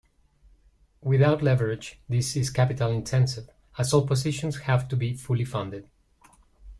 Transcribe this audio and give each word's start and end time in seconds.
Without 1.03 1.43
leverage 1.43 1.99
this 2.09 2.35
is 2.35 2.49
capital 2.49 2.89
intensive 2.91 3.51
as 3.77 3.93
all 3.93 4.07
positions 4.07 4.61
have 4.61 4.87
to 4.87 4.95
be 4.97 5.13
fully 5.13 5.45
funded. 5.45 5.87